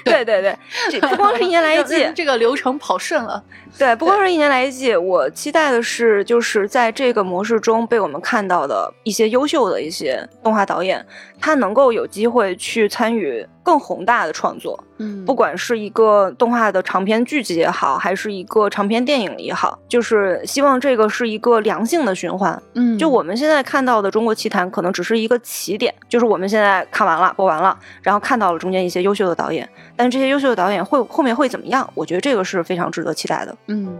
[0.04, 0.56] 对 对对，
[0.90, 3.44] 这不光是一年来一季， 这个流程跑顺了。
[3.78, 11.06] 对，不光是一年来一季，我期待的是，就是在这个模式中被我们看到的一些优秀的一些动画导演，
[11.40, 14.82] 他能够有机会去参与更宏大的创作。
[15.02, 22.62] 嗯，不管是一个动画的长篇剧集也好，还是一个长篇电影也好，就是希望这个是一个良性的循环。
[22.76, 31.90] 嗯，就我们现在看到的《中国奇谭》，可能只是一个起点，就是我们现在看完了、播完了，然后看到了中间一些优秀的导演，但是这些优秀的导演会后面会怎么样？
[31.96, 33.56] 我觉得这个是非常值得期待的。
[33.68, 33.98] 嗯，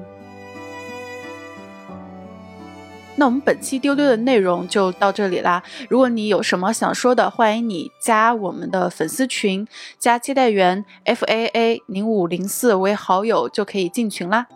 [3.16, 5.62] 那我们本期丢丢的内容就到这里啦。
[5.90, 9.68] 如果你有什么想说的，欢迎你加我们的粉丝群，
[10.00, 14.48] 加接待员 F A A 零五零四为好友就可以进群啦。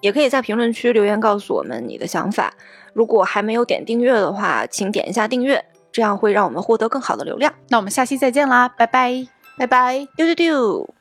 [0.00, 2.54] 也可以在评论区留言告诉我们你的想法。
[2.92, 7.52] 如果还没有点订阅的话，请点一下订阅，这样会让我们获得更好的流量。
[7.68, 9.26] 那我们下期再见啦，拜拜，
[9.56, 10.97] 拜拜，丢丢丢。